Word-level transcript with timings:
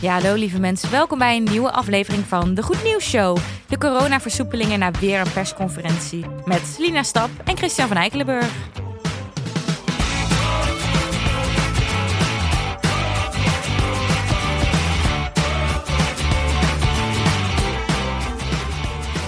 Ja, 0.00 0.12
hallo 0.12 0.34
lieve 0.34 0.60
mensen. 0.60 0.90
Welkom 0.90 1.18
bij 1.18 1.36
een 1.36 1.44
nieuwe 1.44 1.70
aflevering 1.70 2.24
van 2.24 2.54
de 2.54 2.62
Goed 2.62 2.82
Nieuws 2.84 3.08
Show. 3.08 3.38
De 3.68 3.78
coronaversoepelingen 3.78 4.78
na 4.78 4.90
weer 4.90 5.20
een 5.20 5.32
persconferentie. 5.32 6.24
Met 6.44 6.76
Lina 6.78 7.02
Stap 7.02 7.30
en 7.44 7.56
Christian 7.56 7.88
van 7.88 7.96
Eikelenburg. 7.96 8.50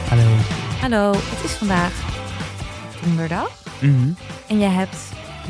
Hallo. 0.08 0.28
Hallo, 0.80 1.12
het 1.14 1.44
is 1.44 1.52
vandaag 1.52 1.92
donderdag. 3.04 3.50
Mhm. 3.80 4.12
En 4.48 4.58
jij 4.58 4.70
hebt 4.70 4.96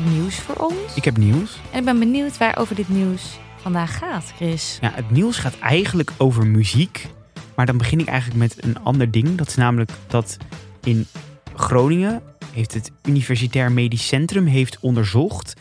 nieuws 0.09 0.39
voor 0.39 0.55
ons. 0.55 0.95
Ik 0.95 1.03
heb 1.03 1.17
nieuws. 1.17 1.59
En 1.71 1.79
ik 1.79 1.85
ben 1.85 1.99
benieuwd 1.99 2.37
waarover 2.37 2.75
dit 2.75 2.89
nieuws 2.89 3.39
vandaag 3.61 3.97
gaat, 3.97 4.33
Chris. 4.35 4.77
Ja, 4.81 4.91
het 4.93 5.11
nieuws 5.11 5.37
gaat 5.37 5.59
eigenlijk 5.59 6.11
over 6.17 6.47
muziek. 6.47 7.07
Maar 7.55 7.65
dan 7.65 7.77
begin 7.77 7.99
ik 7.99 8.07
eigenlijk 8.07 8.39
met 8.39 8.63
een 8.63 8.83
ander 8.83 9.11
ding. 9.11 9.35
Dat 9.37 9.47
is 9.47 9.55
namelijk 9.55 9.91
dat 10.07 10.37
in 10.83 11.07
Groningen 11.55 12.21
heeft 12.53 12.73
het 12.73 12.91
Universitair 13.05 13.71
Medisch 13.71 14.07
Centrum 14.07 14.45
heeft 14.45 14.79
onderzocht 14.79 15.55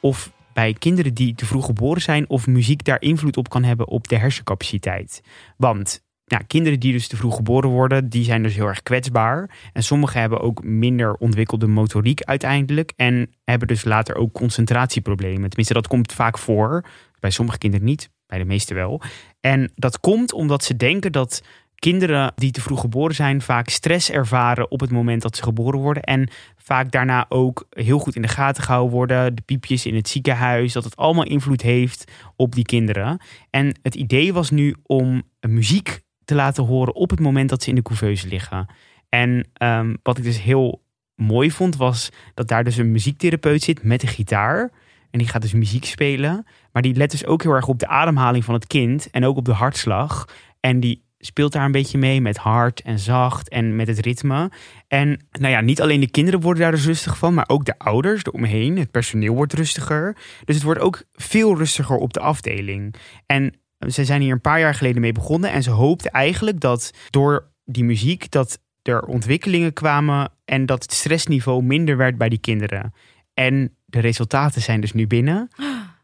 of 0.00 0.32
bij 0.52 0.72
kinderen 0.72 1.14
die 1.14 1.34
te 1.34 1.46
vroeg 1.46 1.64
geboren 1.64 2.02
zijn, 2.02 2.28
of 2.28 2.46
muziek 2.46 2.84
daar 2.84 3.00
invloed 3.00 3.36
op 3.36 3.48
kan 3.48 3.64
hebben 3.64 3.88
op 3.88 4.08
de 4.08 4.16
hersencapaciteit. 4.16 5.22
Want 5.56 6.02
ja, 6.24 6.38
kinderen 6.38 6.80
die 6.80 6.92
dus 6.92 7.08
te 7.08 7.16
vroeg 7.16 7.36
geboren 7.36 7.70
worden, 7.70 8.08
die 8.08 8.24
zijn 8.24 8.42
dus 8.42 8.54
heel 8.54 8.66
erg 8.66 8.82
kwetsbaar. 8.82 9.50
En 9.72 9.82
sommigen 9.82 10.20
hebben 10.20 10.40
ook 10.40 10.64
minder 10.64 11.14
ontwikkelde 11.14 11.66
motoriek 11.66 12.22
uiteindelijk. 12.22 12.92
En 12.96 13.30
hebben 13.44 13.68
dus 13.68 13.84
later 13.84 14.16
ook 14.16 14.32
concentratieproblemen. 14.32 15.48
Tenminste, 15.48 15.74
dat 15.74 15.86
komt 15.86 16.12
vaak 16.12 16.38
voor. 16.38 16.84
Bij 17.20 17.30
sommige 17.30 17.58
kinderen 17.58 17.86
niet, 17.86 18.10
bij 18.26 18.38
de 18.38 18.44
meeste 18.44 18.74
wel. 18.74 19.00
En 19.40 19.72
dat 19.74 20.00
komt 20.00 20.32
omdat 20.32 20.64
ze 20.64 20.76
denken 20.76 21.12
dat 21.12 21.42
kinderen 21.74 22.32
die 22.34 22.50
te 22.50 22.60
vroeg 22.60 22.80
geboren 22.80 23.14
zijn 23.14 23.42
vaak 23.42 23.68
stress 23.68 24.10
ervaren 24.10 24.70
op 24.70 24.80
het 24.80 24.90
moment 24.90 25.22
dat 25.22 25.36
ze 25.36 25.42
geboren 25.42 25.80
worden. 25.80 26.02
En 26.02 26.28
vaak 26.56 26.90
daarna 26.90 27.26
ook 27.28 27.66
heel 27.70 27.98
goed 27.98 28.16
in 28.16 28.22
de 28.22 28.28
gaten 28.28 28.62
gehouden 28.62 28.92
worden. 28.92 29.34
De 29.34 29.42
piepjes 29.42 29.86
in 29.86 29.94
het 29.94 30.08
ziekenhuis, 30.08 30.72
dat 30.72 30.84
het 30.84 30.96
allemaal 30.96 31.24
invloed 31.24 31.62
heeft 31.62 32.12
op 32.36 32.54
die 32.54 32.64
kinderen. 32.64 33.20
En 33.50 33.78
het 33.82 33.94
idee 33.94 34.32
was 34.32 34.50
nu 34.50 34.74
om 34.82 35.22
muziek 35.40 36.00
te 36.24 36.34
laten 36.34 36.64
horen 36.64 36.94
op 36.94 37.10
het 37.10 37.20
moment 37.20 37.48
dat 37.48 37.62
ze 37.62 37.68
in 37.68 37.74
de 37.74 37.82
couveuse 37.82 38.28
liggen. 38.28 38.66
En 39.08 39.48
ehm, 39.52 39.94
wat 40.02 40.18
ik 40.18 40.24
dus 40.24 40.42
heel 40.42 40.82
mooi 41.14 41.50
vond, 41.50 41.76
was 41.76 42.08
dat 42.34 42.48
daar 42.48 42.64
dus 42.64 42.76
een 42.76 42.92
muziektherapeut 42.92 43.62
zit 43.62 43.82
met 43.82 44.02
een 44.02 44.08
gitaar. 44.08 44.70
En 45.10 45.18
die 45.18 45.28
gaat 45.28 45.42
dus 45.42 45.52
muziek 45.52 45.84
spelen. 45.84 46.46
Maar 46.72 46.82
die 46.82 46.94
let 46.94 47.10
dus 47.10 47.26
ook 47.26 47.42
heel 47.42 47.52
erg 47.52 47.68
op 47.68 47.78
de 47.78 47.88
ademhaling 47.88 48.44
van 48.44 48.54
het 48.54 48.66
kind 48.66 49.10
en 49.10 49.24
ook 49.24 49.36
op 49.36 49.44
de 49.44 49.52
hartslag. 49.52 50.28
En 50.60 50.80
die 50.80 51.06
speelt 51.18 51.52
daar 51.52 51.64
een 51.64 51.72
beetje 51.72 51.98
mee 51.98 52.20
met 52.20 52.36
hard 52.36 52.80
en 52.80 52.98
zacht 52.98 53.48
en 53.48 53.76
met 53.76 53.86
het 53.86 53.98
ritme. 53.98 54.50
En 54.88 55.26
nou 55.30 55.52
ja, 55.52 55.60
niet 55.60 55.80
alleen 55.80 56.00
de 56.00 56.10
kinderen 56.10 56.40
worden 56.40 56.62
daar 56.62 56.70
dus 56.70 56.86
rustig 56.86 57.18
van, 57.18 57.34
maar 57.34 57.48
ook 57.48 57.64
de 57.64 57.78
ouders 57.78 58.24
eromheen. 58.24 58.78
Het 58.78 58.90
personeel 58.90 59.34
wordt 59.34 59.52
rustiger. 59.52 60.16
Dus 60.44 60.54
het 60.54 60.64
wordt 60.64 60.80
ook 60.80 61.02
veel 61.12 61.56
rustiger 61.56 61.96
op 61.96 62.12
de 62.12 62.20
afdeling. 62.20 62.94
En 63.26 63.54
ze 63.88 64.04
zijn 64.04 64.20
hier 64.20 64.32
een 64.32 64.40
paar 64.40 64.60
jaar 64.60 64.74
geleden 64.74 65.00
mee 65.00 65.12
begonnen 65.12 65.52
en 65.52 65.62
ze 65.62 65.70
hoopten 65.70 66.10
eigenlijk 66.10 66.60
dat 66.60 66.92
door 67.10 67.50
die 67.64 67.84
muziek 67.84 68.30
dat 68.30 68.60
er 68.82 69.02
ontwikkelingen 69.02 69.72
kwamen 69.72 70.32
en 70.44 70.66
dat 70.66 70.82
het 70.82 70.92
stressniveau 70.92 71.62
minder 71.62 71.96
werd 71.96 72.18
bij 72.18 72.28
die 72.28 72.38
kinderen. 72.38 72.92
En 73.34 73.76
de 73.90 74.00
resultaten 74.00 74.62
zijn 74.62 74.80
dus 74.80 74.92
nu 74.92 75.06
binnen. 75.06 75.48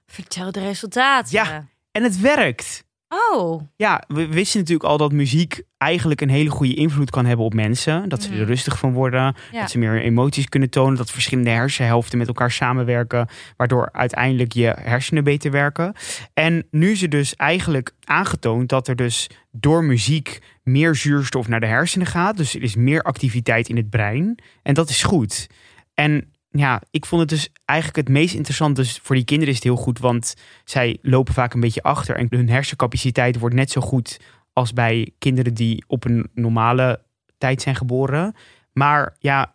Vertel 0.06 0.52
de 0.52 0.60
resultaten. 0.60 1.32
Ja. 1.32 1.66
En 1.92 2.02
het 2.02 2.20
werkt. 2.20 2.84
Oh, 3.32 3.62
Ja, 3.76 4.02
we 4.08 4.26
wisten 4.26 4.58
natuurlijk 4.60 4.88
al 4.88 4.96
dat 4.96 5.12
muziek 5.12 5.62
eigenlijk 5.78 6.20
een 6.20 6.28
hele 6.28 6.50
goede 6.50 6.74
invloed 6.74 7.10
kan 7.10 7.26
hebben 7.26 7.44
op 7.46 7.54
mensen. 7.54 8.08
Dat 8.08 8.22
ze 8.22 8.28
er 8.30 8.36
Mhm. 8.36 8.44
rustig 8.44 8.78
van 8.78 8.92
worden, 8.92 9.34
Ja. 9.52 9.60
dat 9.60 9.70
ze 9.70 9.78
meer 9.78 10.00
emoties 10.02 10.48
kunnen 10.48 10.70
tonen, 10.70 10.97
dat 10.97 11.10
verschillende 11.10 11.50
hersenhelften 11.50 12.19
met 12.19 12.26
elkaar 12.28 12.50
samenwerken, 12.50 13.28
waardoor 13.56 13.88
uiteindelijk 13.92 14.53
je 14.53 14.76
hersenen 14.80 15.25
beter 15.25 15.50
werken. 15.50 15.94
En 16.34 16.66
nu 16.70 16.91
is 16.91 17.03
er 17.03 17.09
dus 17.09 17.36
eigenlijk 17.36 17.92
aangetoond 18.04 18.69
dat 18.69 18.88
er 18.88 18.97
dus 18.97 19.30
door 19.53 19.84
muziek 19.84 20.38
meer 20.62 20.94
zuurstof 20.94 21.48
naar 21.48 21.60
de 21.60 21.66
hersenen 21.66 22.06
gaat. 22.06 22.36
Dus 22.36 22.54
er 22.54 22.62
is 22.62 22.75
meer 22.76 23.03
activiteit 23.03 23.69
in 23.69 23.76
het 23.76 23.91
brein. 23.91 24.38
En 24.62 24.75
dat 24.75 24.88
is 24.88 25.03
goed. 25.03 25.47
En 25.94 26.32
ja, 26.59 26.82
ik 26.91 27.06
vond 27.06 27.20
het 27.20 27.31
dus 27.31 27.50
eigenlijk 27.65 27.98
het 28.09 28.16
meest 28.16 28.34
interessant. 28.34 28.76
Dus 28.76 29.00
voor 29.03 29.15
die 29.16 29.25
kinderen 29.25 29.50
is 29.50 29.59
het 29.59 29.69
heel 29.69 29.76
goed, 29.76 29.98
want 29.98 30.34
zij 30.65 30.98
lopen 31.03 31.34
vaak 31.34 31.54
een 31.54 31.60
beetje 31.60 31.82
achter. 31.82 32.16
En 32.16 32.26
hun 32.31 32.48
hersencapaciteit 32.48 33.38
wordt 33.38 33.54
net 33.54 33.70
zo 33.70 33.81
goed 33.81 34.20
als 34.53 34.72
bij 34.72 35.10
kinderen 35.19 35.54
die 35.54 35.84
op 35.87 36.04
een 36.04 36.31
normale 36.34 37.03
tijd 37.38 37.62
zijn 37.62 37.75
geboren. 37.75 38.34
Maar 38.72 39.16
ja, 39.19 39.54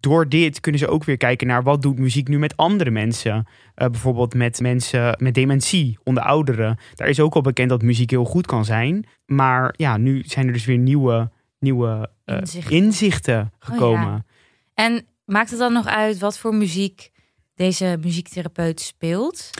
door 0.00 0.28
dit 0.28 0.60
kunnen 0.60 0.80
ze 0.80 0.88
ook 0.88 1.04
weer 1.04 1.16
kijken 1.16 1.46
naar 1.46 1.62
wat 1.62 1.82
doet 1.82 1.98
muziek 1.98 2.28
nu 2.28 2.38
met 2.38 2.56
andere 2.56 2.90
mensen. 2.90 3.46
Eh, 3.74 3.88
bijvoorbeeld 3.88 4.34
met 4.34 4.60
mensen 4.60 5.16
met 5.18 5.34
dementie, 5.34 5.98
onder 6.04 6.22
ouderen. 6.22 6.78
Daar 6.94 7.08
is 7.08 7.20
ook 7.20 7.34
al 7.34 7.40
bekend 7.40 7.68
dat 7.68 7.82
muziek 7.82 8.10
heel 8.10 8.24
goed 8.24 8.46
kan 8.46 8.64
zijn. 8.64 9.06
Maar 9.26 9.74
ja, 9.76 9.96
nu 9.96 10.22
zijn 10.26 10.46
er 10.46 10.52
dus 10.52 10.64
weer 10.64 10.78
nieuwe, 10.78 11.30
nieuwe 11.58 12.10
eh, 12.24 12.36
Inzichten. 12.36 12.76
inzichten 12.76 13.52
gekomen. 13.58 14.26
En 14.74 15.06
maakt 15.28 15.50
het 15.50 15.58
dan 15.58 15.72
nog 15.72 15.86
uit 15.86 16.18
wat 16.18 16.38
voor 16.38 16.54
muziek 16.54 17.10
deze 17.54 17.98
muziektherapeut 18.00 18.80
speelt? 18.80 19.50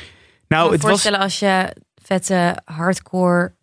Nou, 0.48 0.66
me 0.66 0.72
het 0.72 0.82
was 0.82 0.90
voorstellen 0.90 1.18
als 1.18 1.38
je 1.38 1.76
vette 1.94 2.62
hardcore 2.64 3.56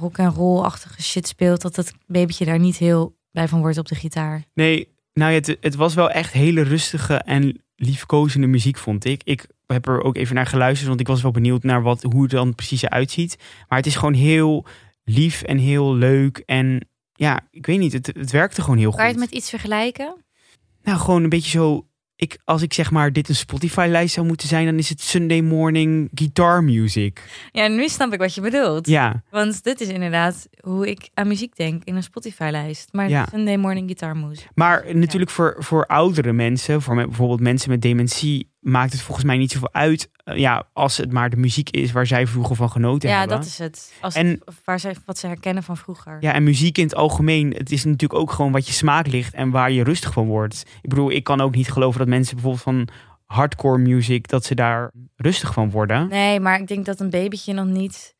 rock 0.00 0.18
en 0.18 0.30
roll-achtige 0.30 1.02
shit 1.02 1.28
speelt, 1.28 1.62
dat 1.62 1.76
het 1.76 1.92
babytje 2.06 2.44
daar 2.44 2.58
niet 2.58 2.76
heel 2.76 3.16
blij 3.30 3.48
van 3.48 3.60
wordt 3.60 3.78
op 3.78 3.88
de 3.88 3.94
gitaar. 3.94 4.44
Nee, 4.54 4.88
nou 5.12 5.32
ja, 5.32 5.38
het, 5.38 5.56
het 5.60 5.74
was 5.74 5.94
wel 5.94 6.10
echt 6.10 6.32
hele 6.32 6.62
rustige 6.62 7.14
en 7.14 7.62
liefkozende 7.76 8.46
muziek, 8.46 8.78
vond 8.78 9.04
ik. 9.04 9.22
Ik 9.24 9.46
heb 9.66 9.86
er 9.86 10.02
ook 10.02 10.16
even 10.16 10.34
naar 10.34 10.46
geluisterd, 10.46 10.88
want 10.88 11.00
ik 11.00 11.06
was 11.06 11.22
wel 11.22 11.30
benieuwd 11.30 11.62
naar 11.62 11.82
wat, 11.82 12.02
hoe 12.02 12.22
het 12.22 12.30
dan 12.30 12.54
precies 12.54 12.82
eruit 12.82 13.10
ziet. 13.10 13.36
Maar 13.68 13.78
het 13.78 13.86
is 13.86 13.96
gewoon 13.96 14.14
heel 14.14 14.66
lief 15.04 15.42
en 15.42 15.58
heel 15.58 15.94
leuk. 15.94 16.42
En 16.46 16.88
ja, 17.12 17.40
ik 17.50 17.66
weet 17.66 17.78
niet, 17.78 17.92
het, 17.92 18.06
het 18.06 18.30
werkte 18.30 18.62
gewoon 18.62 18.78
heel 18.78 18.90
Kan 18.90 19.06
je 19.06 19.12
goed. 19.12 19.20
het 19.20 19.30
met 19.30 19.38
iets 19.38 19.50
vergelijken? 19.50 20.24
Nou, 20.88 21.00
gewoon 21.00 21.22
een 21.22 21.28
beetje 21.28 21.50
zo... 21.50 21.82
Ik, 22.16 22.38
als 22.44 22.62
ik 22.62 22.72
zeg 22.72 22.90
maar 22.90 23.12
dit 23.12 23.28
een 23.28 23.34
Spotify-lijst 23.34 24.14
zou 24.14 24.26
moeten 24.26 24.48
zijn, 24.48 24.64
dan 24.66 24.78
is 24.78 24.88
het 24.88 25.00
Sunday 25.00 25.40
morning 25.40 26.10
guitar 26.14 26.64
music. 26.64 27.22
Ja, 27.52 27.68
nu 27.68 27.88
snap 27.88 28.12
ik 28.12 28.18
wat 28.18 28.34
je 28.34 28.40
bedoelt. 28.40 28.86
Ja, 28.86 29.22
Want 29.30 29.64
dit 29.64 29.80
is 29.80 29.88
inderdaad 29.88 30.48
hoe 30.60 30.88
ik 30.90 31.08
aan 31.14 31.28
muziek 31.28 31.56
denk 31.56 31.84
in 31.84 31.96
een 31.96 32.02
Spotify-lijst. 32.02 32.92
Maar 32.92 33.08
Ja. 33.08 33.26
Sunday 33.30 33.56
Morning 33.56 33.86
Guitar 33.86 34.16
Moose. 34.16 34.42
Maar 34.54 34.96
natuurlijk 34.96 35.30
voor, 35.30 35.56
voor 35.58 35.86
oudere 35.86 36.32
mensen, 36.32 36.82
voor 36.82 36.94
bijvoorbeeld 36.94 37.40
mensen 37.40 37.70
met 37.70 37.82
dementie, 37.82 38.50
maakt 38.70 38.92
het 38.92 39.00
volgens 39.00 39.26
mij 39.26 39.36
niet 39.36 39.52
zoveel 39.52 39.72
uit. 39.72 40.10
eh, 40.24 40.36
ja, 40.36 40.68
als 40.72 40.96
het 40.96 41.12
maar 41.12 41.30
de 41.30 41.36
muziek 41.36 41.70
is 41.70 41.92
waar 41.92 42.06
zij 42.06 42.26
vroeger 42.26 42.56
van 42.56 42.70
genoten 42.70 43.08
Ja, 43.08 43.18
hebben. 43.18 43.36
dat 43.36 43.46
is 43.46 43.58
het. 43.58 43.92
Als 44.00 44.14
En- 44.14 44.26
het- 44.26 44.54
waar 44.64 44.80
ze, 44.80 44.92
wat 45.04 45.18
ze 45.18 45.26
herkennen 45.26 45.62
van 45.62 45.76
vroeger. 45.76 46.16
Ja, 46.20 46.32
en 46.32 46.42
muziek 46.42 46.78
in 46.78 46.84
het 46.84 46.94
algemeen, 46.94 47.52
het 47.52 47.70
is 47.72 47.84
natuurlijk 47.84 48.20
ook 48.20 48.30
gewoon 48.30 48.52
wat 48.52 48.66
je 48.66 48.72
smaak 48.72 49.06
ligt 49.06 49.34
en 49.34 49.50
waar 49.50 49.70
je 49.70 49.82
rustig 49.84 50.12
van 50.12 50.26
wordt. 50.26 50.62
Ik 50.82 50.88
bedoel, 50.88 51.10
ik 51.10 51.24
kan 51.24 51.40
ook 51.40 51.54
niet 51.54 51.72
geloven 51.72 51.98
dat 51.98 52.08
mensen 52.08 52.34
bijvoorbeeld 52.34 52.62
van 52.64 52.88
hardcore 53.26 53.78
music, 53.78 54.28
dat 54.28 54.44
ze 54.44 54.54
daar 54.54 54.90
rustig 55.16 55.52
van 55.52 55.70
worden. 55.70 56.08
Nee, 56.08 56.40
maar 56.40 56.60
ik 56.60 56.66
denk 56.66 56.84
dat 56.86 57.00
een 57.00 57.10
babytje 57.10 57.52
nog 57.52 57.66
niet 57.66 58.16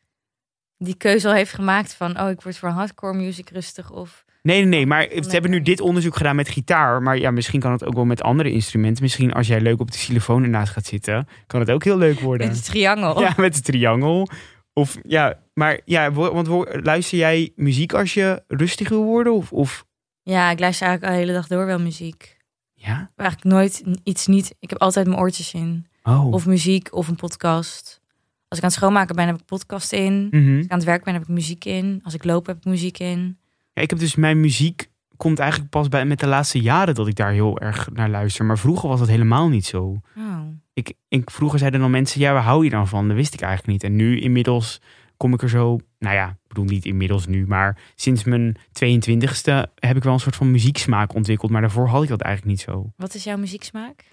die 0.76 0.94
keuze 0.96 1.28
al 1.28 1.34
heeft 1.34 1.52
gemaakt 1.52 1.94
van... 1.94 2.20
oh, 2.20 2.30
ik 2.30 2.40
word 2.42 2.58
voor 2.58 2.68
hardcore 2.68 3.14
music 3.16 3.50
rustig 3.50 3.90
of... 3.90 4.24
Nee, 4.48 4.60
nee, 4.60 4.68
nee, 4.68 4.86
maar 4.86 5.02
ze 5.02 5.14
Nee, 5.20 5.30
hebben 5.30 5.50
nu 5.50 5.62
dit 5.62 5.80
onderzoek 5.80 6.16
gedaan 6.16 6.36
met 6.36 6.48
gitaar. 6.48 7.02
Maar 7.02 7.18
ja, 7.18 7.30
misschien 7.30 7.60
kan 7.60 7.72
het 7.72 7.84
ook 7.84 7.94
wel 7.94 8.04
met 8.04 8.22
andere 8.22 8.50
instrumenten. 8.50 9.02
Misschien 9.02 9.32
als 9.32 9.46
jij 9.46 9.60
leuk 9.60 9.80
op 9.80 9.90
de 9.90 9.96
xylofoon 9.96 10.42
ernaast 10.42 10.72
gaat 10.72 10.86
zitten, 10.86 11.28
kan 11.46 11.60
het 11.60 11.70
ook 11.70 11.84
heel 11.84 11.98
leuk 11.98 12.20
worden. 12.20 12.46
Met 12.46 12.56
het 12.56 12.64
triangel. 12.64 13.20
Ja, 13.20 13.34
met 13.36 13.54
de 13.54 13.60
triangel. 13.60 14.28
Of 14.72 14.98
ja, 15.02 15.38
maar 15.54 15.80
ja, 15.84 16.12
want 16.12 16.48
luister 16.84 17.18
jij 17.18 17.52
muziek 17.56 17.92
als 17.92 18.14
je 18.14 18.42
rustig 18.48 18.88
wil 18.88 19.04
worden? 19.04 19.32
Of, 19.34 19.52
of 19.52 19.84
Ja, 20.22 20.50
ik 20.50 20.58
luister 20.60 20.86
eigenlijk 20.86 21.14
de 21.14 21.20
hele 21.20 21.38
dag 21.38 21.46
door 21.46 21.66
wel 21.66 21.80
muziek. 21.80 22.36
ja? 22.74 23.10
Eigenlijk 23.16 23.50
nooit 23.54 23.82
iets 24.02 24.26
niet... 24.26 24.54
Ik 24.58 24.70
heb 24.70 24.78
altijd 24.78 25.06
mijn 25.06 25.18
oortjes 25.18 25.54
in. 25.54 25.86
Oh. 26.02 26.32
Of 26.32 26.46
muziek 26.46 26.94
of 26.94 27.08
een 27.08 27.16
podcast. 27.16 28.00
Als 28.48 28.58
ik 28.58 28.64
aan 28.64 28.70
het 28.70 28.78
schoonmaken 28.78 29.16
ben, 29.16 29.26
heb 29.26 29.38
ik 29.38 29.44
podcast 29.44 29.92
in. 29.92 30.28
Mhm. 30.30 30.56
Als 30.56 30.64
ik 30.64 30.70
aan 30.70 30.78
het 30.78 30.86
werk 30.86 31.04
ben, 31.04 31.14
heb 31.14 31.22
ik 31.22 31.28
muziek 31.28 31.64
in. 31.64 32.00
Als 32.02 32.14
ik 32.14 32.24
loop, 32.24 32.46
heb 32.46 32.56
ik 32.56 32.64
muziek 32.64 32.98
in. 32.98 33.37
Ja, 33.78 33.84
ik 33.84 33.90
heb 33.90 33.98
dus 33.98 34.14
mijn 34.14 34.40
muziek 34.40 34.90
komt 35.16 35.38
eigenlijk 35.38 35.70
pas 35.70 35.88
bij 35.88 36.04
met 36.04 36.20
de 36.20 36.26
laatste 36.26 36.60
jaren 36.60 36.94
dat 36.94 37.06
ik 37.06 37.16
daar 37.16 37.32
heel 37.32 37.58
erg 37.58 37.88
naar 37.92 38.08
luister. 38.08 38.44
Maar 38.44 38.58
vroeger 38.58 38.88
was 38.88 38.98
dat 38.98 39.08
helemaal 39.08 39.48
niet 39.48 39.66
zo. 39.66 40.00
Oh. 40.16 40.40
Ik, 40.72 40.92
ik, 41.08 41.30
vroeger 41.30 41.58
zeiden 41.58 41.80
dan 41.80 41.90
mensen, 41.90 42.20
ja, 42.20 42.32
waar 42.32 42.42
hou 42.42 42.64
je 42.64 42.70
dan 42.70 42.88
van? 42.88 43.08
Dat 43.08 43.16
wist 43.16 43.34
ik 43.34 43.40
eigenlijk 43.40 43.72
niet. 43.72 43.90
En 43.90 43.96
nu 43.96 44.20
inmiddels 44.20 44.80
kom 45.16 45.32
ik 45.32 45.42
er 45.42 45.48
zo, 45.48 45.78
nou 45.98 46.14
ja, 46.14 46.28
ik 46.28 46.48
bedoel 46.48 46.64
niet 46.64 46.84
inmiddels 46.84 47.26
nu, 47.26 47.46
maar 47.46 47.78
sinds 47.94 48.24
mijn 48.24 48.56
22e 48.56 49.72
heb 49.74 49.96
ik 49.96 50.02
wel 50.02 50.12
een 50.12 50.20
soort 50.20 50.36
van 50.36 50.50
muzieksmaak 50.50 51.14
ontwikkeld. 51.14 51.50
Maar 51.50 51.60
daarvoor 51.60 51.88
had 51.88 52.02
ik 52.02 52.08
dat 52.08 52.20
eigenlijk 52.20 52.56
niet 52.56 52.64
zo. 52.64 52.92
Wat 52.96 53.14
is 53.14 53.24
jouw 53.24 53.36
muzieksmaak? 53.36 54.04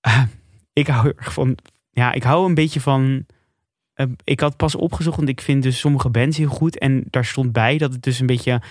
Ik 0.72 0.86
hou 0.86 1.12
erg 1.16 1.32
van, 1.32 1.56
ja, 1.90 2.12
ik 2.12 2.22
hou 2.22 2.46
een 2.46 2.54
beetje 2.54 2.80
van 2.80 3.26
eh, 3.94 4.06
ik 4.24 4.40
had 4.40 4.56
pas 4.56 4.74
opgezocht, 4.74 5.16
want 5.16 5.28
ik 5.28 5.40
vind 5.40 5.62
dus 5.62 5.78
sommige 5.78 6.10
bands 6.10 6.36
heel 6.36 6.48
goed. 6.48 6.78
En 6.78 7.04
daar 7.10 7.24
stond 7.24 7.52
bij 7.52 7.78
dat 7.78 7.92
het 7.92 8.02
dus 8.02 8.20
een 8.20 8.26
beetje 8.26 8.62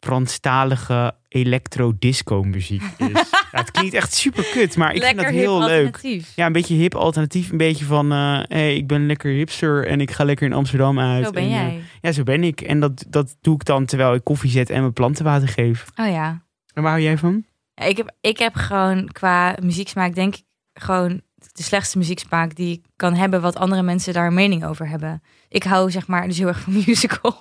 Franstalige 0.00 1.14
electro-disco 1.28 2.42
muziek 2.42 2.82
is. 2.96 3.06
ja, 3.52 3.58
het 3.58 3.70
klinkt 3.70 3.94
echt 3.94 4.14
super 4.14 4.44
kut, 4.52 4.76
maar 4.76 4.94
ik 4.94 5.00
Lekker 5.02 5.24
vind 5.24 5.34
dat 5.34 5.44
heel 5.44 5.64
leuk. 5.64 6.22
Ja, 6.34 6.46
een 6.46 6.52
beetje 6.52 6.74
hip 6.74 6.94
alternatief. 6.94 7.50
Een 7.50 7.56
beetje 7.56 7.84
van, 7.84 8.12
eh, 8.12 8.40
hey, 8.48 8.76
ik 8.76 8.86
ben 8.86 9.06
lekker 9.06 9.32
hipster 9.32 9.86
en 9.86 10.00
ik 10.00 10.10
ga 10.10 10.24
lekker 10.24 10.46
in 10.46 10.52
Amsterdam 10.52 10.98
uit. 10.98 11.24
Zo 11.24 11.30
ben 11.30 11.42
En, 11.42 11.48
eh, 11.48 11.54
jij. 11.54 11.80
ja, 12.00 12.12
zo 12.12 12.22
ben 12.22 12.44
ik. 12.44 12.60
En 12.60 12.80
dat, 12.80 13.04
dat 13.08 13.36
doe 13.40 13.54
ik 13.54 13.64
dan 13.64 13.84
terwijl 13.84 14.14
ik 14.14 14.24
koffie 14.24 14.50
zet 14.50 14.70
en 14.70 14.80
mijn 14.80 14.92
planten 14.92 15.24
water 15.24 15.48
geef. 15.48 15.84
Oh 15.96 16.08
ja. 16.08 16.44
En 16.74 16.82
waar 16.82 16.90
hou 16.92 17.02
jij 17.02 17.18
van? 17.18 17.44
Ja, 17.74 17.84
Ik 17.84 17.96
heb, 17.96 18.14
ik 18.20 18.38
heb 18.38 18.54
gewoon 18.54 19.08
qua 19.12 19.56
muzieksmaak, 19.62 20.14
denk 20.14 20.34
ik, 20.36 20.42
gewoon 20.72 21.20
de 21.36 21.62
slechtste 21.62 21.98
muzieksmaak 21.98 22.54
die 22.56 22.72
ik 22.72 22.84
kan 22.96 23.14
hebben, 23.14 23.40
wat 23.40 23.56
andere 23.56 23.82
mensen 23.82 24.14
daar 24.14 24.26
een 24.26 24.34
mening 24.34 24.64
over 24.64 24.88
hebben. 24.88 25.22
Ik 25.48 25.62
hou 25.62 25.90
zeg 25.90 26.06
maar 26.06 26.26
dus 26.26 26.38
heel 26.38 26.46
erg 26.46 26.60
van 26.60 26.72
musical. 26.86 27.38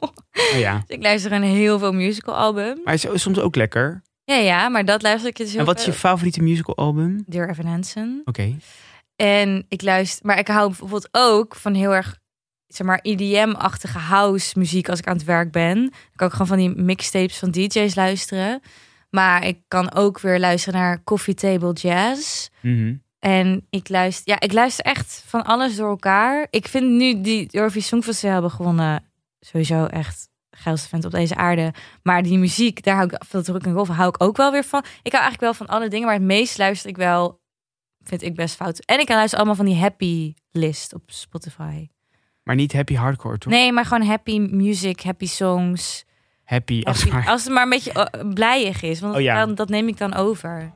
Oh 0.52 0.60
ja. 0.60 0.84
Dus 0.88 0.98
ik 0.98 1.04
luister 1.04 1.32
gewoon 1.32 1.48
heel 1.48 1.80
veel 1.80 1.94
musical 1.94 2.36
albums. 2.36 2.80
Maar 2.84 2.94
is 2.94 3.08
soms 3.14 3.40
ook 3.40 3.56
lekker. 3.56 4.02
Ja, 4.24 4.36
ja, 4.36 4.70
maar 4.70 4.86
dat 4.86 5.02
luister 5.02 5.30
ik 5.30 5.36
dus 5.36 5.50
heel 5.52 5.60
En 5.60 5.66
wat 5.66 5.80
is 5.80 5.86
je 5.86 5.94
favoriete 5.94 6.44
musical 6.44 6.76
album? 6.78 7.24
Dear 7.26 7.50
Evan 7.50 7.66
Hansen. 7.66 8.22
Oké. 8.26 8.58
En 9.16 9.66
ik 9.70 9.82
luister, 9.82 10.26
maar 10.26 10.40
ik 10.40 10.48
hou 10.48 10.68
bijvoorbeeld 10.68 11.10
ook 11.12 11.56
van 11.56 11.74
heel 11.74 11.96
erg, 11.96 12.18
zeg 12.68 12.88
maar, 12.88 13.00
EDM-achtige 13.02 13.98
house 13.98 14.60
muziek 14.60 14.90
als 14.90 15.00
ik 15.00 15.08
aan 15.08 15.16
het 15.16 15.26
werk 15.26 15.52
ben. 15.52 15.76
Dan 15.76 15.92
kan 16.16 16.28
ik 16.28 16.34
gewoon 16.34 16.48
van 16.48 16.58
die 16.58 16.70
mixtapes 16.70 17.38
van 17.38 17.52
DJ's 17.52 17.96
luisteren. 17.96 18.62
Maar 19.10 19.46
ik 19.46 19.60
kan 19.68 19.94
ook 19.94 20.20
weer 20.20 20.40
luisteren 20.40 20.80
naar 20.80 21.04
Coffee 21.04 21.34
Table 21.34 21.74
Jazz. 21.74 22.48
Mhm. 22.62 22.94
En 23.26 23.68
ik 23.70 23.90
luister, 23.90 24.34
ja, 24.34 24.40
ik 24.40 24.52
luister 24.54 24.86
echt 24.86 25.24
van 25.28 25.46
alles 25.46 25.76
door 25.76 25.90
elkaar. 25.90 26.48
Ik 26.50 26.68
vind 26.68 26.90
nu 26.90 27.22
die 27.22 27.48
Eurovisie 27.52 27.88
Songfestival 27.88 28.32
hebben 28.34 28.52
gewonnen 28.52 29.04
sowieso 29.40 29.86
echt 29.86 30.30
geilste 30.52 30.88
vent 30.90 31.06
op 31.06 31.12
deze 31.12 31.36
aarde. 31.36 31.74
Maar 32.04 32.24
die 32.24 32.38
muziek, 32.38 32.84
daar 32.84 32.96
hou 32.96 33.10
ik 33.12 33.24
veel 33.28 33.44
druk 33.44 33.66
en 33.66 33.86
van, 33.86 33.96
hou 33.96 34.10
ik 34.10 34.24
ook 34.24 34.38
wel 34.38 34.52
weer 34.52 34.64
van. 34.64 34.80
Ik 34.80 35.12
hou 35.12 35.24
eigenlijk 35.24 35.42
wel 35.42 35.54
van 35.54 35.76
alle 35.76 35.88
dingen, 35.88 36.06
maar 36.06 36.16
het 36.16 36.24
meest 36.24 36.58
luister 36.58 36.90
ik 36.90 36.98
wel, 36.98 37.40
vind 38.04 38.22
ik 38.22 38.36
best 38.36 38.56
fout. 38.56 38.80
En 38.80 39.00
ik 39.00 39.10
luister 39.10 39.38
allemaal 39.38 39.56
van 39.56 39.66
die 39.66 39.76
happy 39.76 40.34
list 40.52 40.94
op 40.94 41.04
Spotify. 41.06 41.88
Maar 42.44 42.56
niet 42.56 42.74
happy 42.74 42.96
hardcore, 42.96 43.38
toch? 43.38 43.52
Nee, 43.52 43.72
maar 43.72 43.86
gewoon 43.86 44.08
happy 44.08 44.40
music, 44.40 45.02
happy 45.02 45.28
songs. 45.28 46.06
Happy, 46.44 46.82
als 46.84 47.06
maar. 47.06 47.28
als 47.28 47.44
het 47.44 47.54
maar 47.54 47.64
een 47.64 47.70
beetje 47.70 48.10
uh, 48.14 48.34
blijig 48.34 48.82
is, 48.82 49.00
want 49.00 49.16
Oh 49.16 49.22
ja. 49.22 49.46
dat 49.46 49.70
neem 49.70 49.88
ik 49.88 49.98
dan 49.98 50.14
over. 50.14 50.74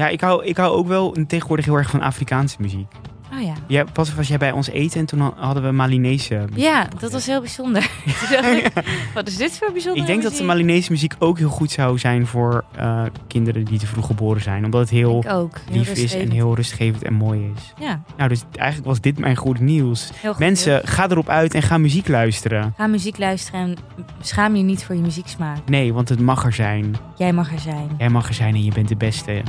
Ja, 0.00 0.08
ik 0.08 0.20
hou, 0.20 0.44
ik 0.44 0.56
hou 0.56 0.76
ook 0.76 0.86
wel 0.86 1.16
tegenwoordig 1.26 1.64
heel 1.64 1.76
erg 1.76 1.90
van 1.90 2.00
Afrikaanse 2.02 2.56
muziek. 2.58 2.86
Oh 3.32 3.42
ja. 3.42 3.52
Ja, 3.66 3.84
pas 3.92 4.14
was 4.14 4.28
jij 4.28 4.38
bij 4.38 4.52
ons 4.52 4.68
eten 4.68 5.00
en 5.00 5.06
toen 5.06 5.32
hadden 5.36 5.62
we 5.62 5.70
Malinese 5.70 6.34
muziek. 6.34 6.64
Ja, 6.64 6.88
dat 6.98 7.12
was 7.12 7.26
heel 7.26 7.40
bijzonder. 7.40 7.82
Ik, 8.04 8.72
Wat 9.14 9.28
is 9.28 9.36
dit 9.36 9.58
voor 9.58 9.72
bijzonder? 9.72 10.00
Ik 10.00 10.06
denk 10.06 10.22
dat 10.22 10.36
de 10.36 10.42
Malinese 10.42 10.90
muziek 10.92 11.14
ook 11.18 11.38
heel 11.38 11.48
goed 11.48 11.70
zou 11.70 11.98
zijn 11.98 12.26
voor 12.26 12.64
eh, 12.76 13.02
kinderen 13.26 13.64
die 13.64 13.78
te 13.78 13.86
vroeg 13.86 14.06
geboren 14.06 14.42
zijn. 14.42 14.64
Omdat 14.64 14.80
het 14.80 14.90
heel 14.90 15.18
Ik 15.24 15.30
ook. 15.30 15.58
Heel 15.70 15.78
lief 15.78 15.92
is 15.92 16.14
en 16.14 16.30
heel 16.30 16.54
rustgevend 16.54 17.02
en 17.02 17.12
mooi 17.12 17.52
is. 17.56 17.72
Ja, 17.78 18.02
Nou, 18.16 18.28
dus 18.28 18.44
eigenlijk 18.52 18.88
was 18.88 19.00
dit 19.00 19.18
mijn 19.18 19.36
goed 19.36 19.60
nieuws. 19.60 20.10
heel 20.14 20.30
goed. 20.30 20.40
Mensen, 20.40 20.80
ga 20.88 21.08
erop 21.10 21.28
uit 21.28 21.54
en 21.54 21.62
ga 21.62 21.78
muziek 21.78 22.08
luisteren. 22.08 22.74
Ga 22.76 22.86
muziek 22.86 23.18
luisteren 23.18 23.60
en 23.60 23.76
schaam 24.20 24.56
je 24.56 24.62
niet 24.62 24.84
voor 24.84 24.94
je 24.94 25.00
muzieksmaak. 25.00 25.68
Nee, 25.68 25.92
want 25.92 26.08
het 26.08 26.20
mag 26.20 26.44
er 26.44 26.52
zijn. 26.52 26.96
Jij 27.16 27.32
mag 27.32 27.52
er 27.52 27.60
zijn. 27.60 27.90
Jij 27.98 28.08
mag 28.08 28.28
er 28.28 28.34
zijn 28.34 28.54
en 28.54 28.64
je 28.64 28.72
bent 28.72 28.88
de 28.88 28.96
beste. 28.96 29.42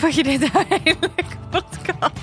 Vond 0.00 0.14
je 0.14 0.22
dit 0.22 0.40
leuke 0.84 1.36
podcast? 1.50 2.20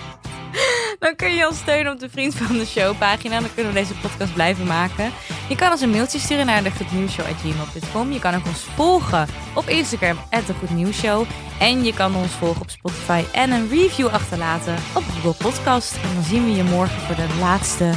Dan 1.00 1.15
kun 1.15 1.33
je 1.33 1.47
ons 1.47 1.57
steunen 1.57 1.94
op 1.94 2.00
de 2.00 2.09
Vriend 2.09 2.35
van 2.35 2.57
de 2.57 2.65
Show 2.65 2.97
pagina. 2.97 3.39
Dan 3.39 3.53
kunnen 3.53 3.74
we 3.74 3.79
deze 3.79 3.94
podcast 3.94 4.33
blijven 4.33 4.65
maken. 4.65 5.12
Je 5.50 5.56
kan 5.56 5.71
ons 5.71 5.81
een 5.81 5.89
mailtje 5.89 6.19
sturen 6.19 6.45
naar 6.45 6.63
de 6.63 6.71
goednieuwsshow.gmail.com. 6.71 8.12
Je 8.12 8.19
kan 8.19 8.35
ook 8.35 8.45
ons 8.45 8.63
volgen 8.75 9.27
op 9.53 9.68
Instagram, 9.68 10.18
de 10.29 10.53
Goednieuwsshow. 10.59 11.25
En 11.59 11.83
je 11.83 11.94
kan 11.94 12.15
ons 12.15 12.31
volgen 12.31 12.62
op 12.62 12.69
Spotify 12.69 13.24
en 13.33 13.51
een 13.51 13.69
review 13.69 14.07
achterlaten 14.07 14.75
op 14.94 15.03
Google 15.03 15.50
Podcast. 15.50 15.95
En 15.95 16.13
dan 16.13 16.23
zien 16.23 16.44
we 16.44 16.51
je 16.51 16.63
morgen 16.63 17.01
voor 17.01 17.15
de 17.15 17.27
laatste 17.39 17.91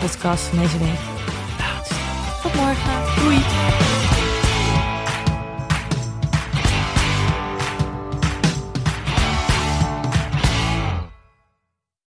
podcast 0.00 0.44
van 0.44 0.58
deze 0.58 0.78
week. 0.78 1.00
Tot 2.42 2.54
morgen. 2.54 3.22
Doei. 3.22 3.81